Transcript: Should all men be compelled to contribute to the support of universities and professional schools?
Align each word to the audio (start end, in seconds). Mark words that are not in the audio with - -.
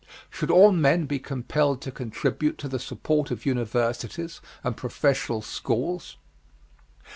Should 0.31 0.49
all 0.49 0.71
men 0.71 1.05
be 1.05 1.19
compelled 1.19 1.79
to 1.81 1.91
contribute 1.91 2.57
to 2.57 2.67
the 2.67 2.79
support 2.79 3.29
of 3.29 3.45
universities 3.45 4.41
and 4.63 4.75
professional 4.75 5.43
schools? 5.43 6.17